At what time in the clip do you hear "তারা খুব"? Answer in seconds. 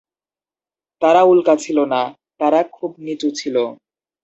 2.39-2.91